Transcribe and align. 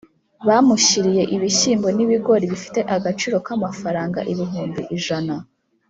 Bamushyiriye 0.47 1.23
ibishyimbo 1.35 1.87
n’ 1.95 1.99
ibigori 2.05 2.45
bifite 2.53 2.79
agaciro 2.95 3.35
k’ 3.45 3.47
amafaranga 3.57 4.19
ibihumbi 4.31 4.81
ijana 4.97 5.35